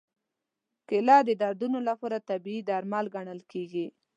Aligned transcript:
کېله 0.87 1.17
د 1.27 1.29
دردونو 1.41 1.79
لپاره 1.89 2.25
طبیعي 2.29 2.61
درمل 2.69 3.05
ګڼل 3.15 3.39
کېږي. 3.51 3.85